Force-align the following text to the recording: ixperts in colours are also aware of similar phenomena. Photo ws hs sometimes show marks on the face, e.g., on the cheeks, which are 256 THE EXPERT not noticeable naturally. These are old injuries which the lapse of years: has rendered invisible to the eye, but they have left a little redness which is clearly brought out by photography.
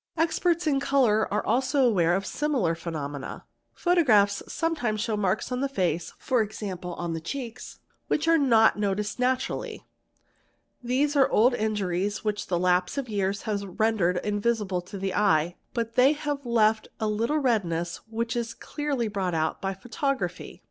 ixperts 0.17 0.65
in 0.65 0.79
colours 0.79 1.27
are 1.29 1.45
also 1.45 1.85
aware 1.85 2.15
of 2.15 2.25
similar 2.25 2.73
phenomena. 2.73 3.45
Photo 3.75 4.01
ws 4.01 4.41
hs 4.41 4.51
sometimes 4.51 4.99
show 4.99 5.15
marks 5.15 5.51
on 5.51 5.61
the 5.61 5.69
face, 5.69 6.09
e.g., 6.31 6.71
on 6.83 7.13
the 7.13 7.21
cheeks, 7.21 7.77
which 8.07 8.27
are 8.27 8.35
256 8.35 8.47
THE 8.47 8.63
EXPERT 8.63 8.79
not 8.79 8.79
noticeable 8.79 9.21
naturally. 9.27 9.87
These 10.83 11.15
are 11.15 11.29
old 11.29 11.53
injuries 11.53 12.23
which 12.25 12.47
the 12.47 12.57
lapse 12.57 12.97
of 12.97 13.09
years: 13.09 13.43
has 13.43 13.63
rendered 13.63 14.17
invisible 14.23 14.81
to 14.81 14.97
the 14.97 15.13
eye, 15.13 15.57
but 15.75 15.93
they 15.93 16.13
have 16.13 16.47
left 16.47 16.87
a 16.99 17.05
little 17.07 17.37
redness 17.37 17.97
which 18.09 18.35
is 18.35 18.55
clearly 18.55 19.07
brought 19.07 19.35
out 19.35 19.61
by 19.61 19.75
photography. 19.75 20.59